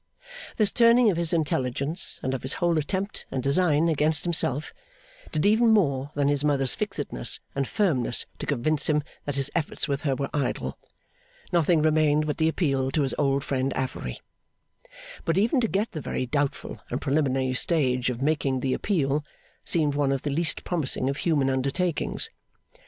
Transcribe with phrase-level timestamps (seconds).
[0.57, 4.73] This turning of his intelligence and of his whole attempt and design against himself,
[5.31, 9.87] did even more than his mother's fixedness and firmness to convince him that his efforts
[9.87, 10.75] with her were idle.
[11.51, 14.19] Nothing remained but the appeal to his old friend Affery.
[15.23, 19.23] But even to get the very doubtful and preliminary stage of making the appeal,
[19.63, 22.31] seemed one of the least promising of human undertakings.